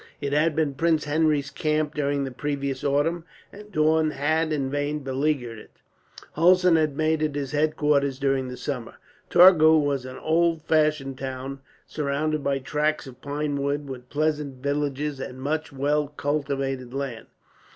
[0.19, 5.01] It had been Prince Henry's camp during the previous autumn, and Daun had in vain
[5.03, 5.69] beleaguered it.
[6.35, 8.95] Hulsen had made it his headquarters during the summer.
[9.29, 15.19] Torgau was an old fashioned town, surrounded by tracts of pine wood, with pleasant villages
[15.19, 17.27] and much well cultivated land.